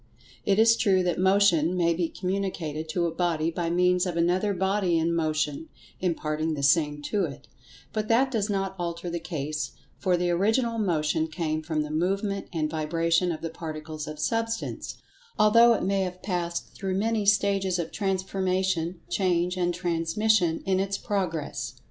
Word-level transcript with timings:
It 0.45 0.57
is 0.57 0.75
true 0.75 1.03
that 1.03 1.19
Motion 1.19 1.77
may 1.77 1.93
be 1.93 2.09
communicated 2.09 2.89
to 2.89 3.05
a 3.05 3.13
body 3.13 3.51
by 3.51 3.69
means 3.69 4.07
of 4.07 4.17
another 4.17 4.51
body 4.51 4.97
in 4.97 5.13
Motion 5.13 5.69
imparting 5.99 6.55
the 6.55 6.63
same 6.63 7.03
to 7.03 7.25
it, 7.25 7.47
but 7.93 8.07
that 8.07 8.31
does 8.31 8.49
not 8.49 8.75
alter 8.79 9.11
the 9.11 9.19
case, 9.19 9.73
for 9.99 10.17
the 10.17 10.31
Original 10.31 10.79
Motion 10.79 11.27
came 11.27 11.61
from 11.61 11.83
the 11.83 11.91
movement 11.91 12.47
and 12.51 12.67
vibration 12.67 13.31
of 13.31 13.41
the 13.41 13.51
Particles 13.51 14.07
of 14.07 14.17
Substance, 14.17 14.95
although 15.37 15.73
it 15.75 15.83
may 15.83 15.99
have 16.01 16.23
passed 16.23 16.73
through 16.73 16.95
many 16.95 17.23
stages 17.23 17.77
of 17.77 17.91
transformation, 17.91 19.01
change 19.07 19.55
and 19.55 19.71
transmission 19.71 20.63
in 20.65 20.79
its 20.79 20.97
progress. 20.97 21.75